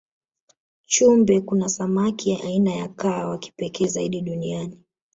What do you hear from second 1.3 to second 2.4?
kuna samaki